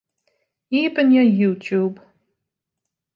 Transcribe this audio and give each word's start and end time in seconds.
Iepenje 0.77 1.21
YouTube. 1.39 2.01